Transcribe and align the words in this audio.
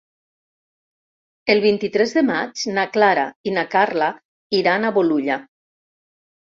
El 1.55 1.61
vint-i-tres 1.65 2.15
de 2.17 2.25
maig 2.31 2.65
na 2.79 2.87
Clara 2.97 3.29
i 3.53 3.57
na 3.61 3.69
Carla 3.77 4.11
iran 4.65 4.85
a 4.93 4.97
Bolulla. 5.01 5.43